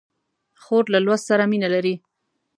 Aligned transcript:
خور 0.63 0.83
له 0.93 0.99
لوست 1.05 1.25
سره 1.29 1.43
مینه 1.51 1.69
لري. 1.73 1.95